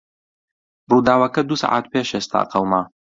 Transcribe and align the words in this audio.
ڕووداوەکە 0.89 1.41
دوو 1.47 1.61
سەعات 1.61 1.85
پێش 1.93 2.09
ئێستا 2.15 2.41
قەوما. 2.51 2.81